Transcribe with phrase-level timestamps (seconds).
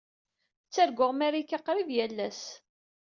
[0.67, 2.41] Ttarguɣ Marika qrib yal ass.